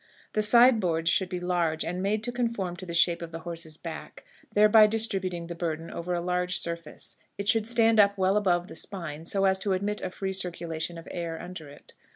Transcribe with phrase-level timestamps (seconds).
[0.33, 3.41] The side boards should be large, and made to conform to the shape of the
[3.41, 7.17] horse's back, thereby distributing the burden over a large surface.
[7.37, 10.97] It should stand up well above the spine, so as to admit a free circulation
[10.97, 11.93] of air under it.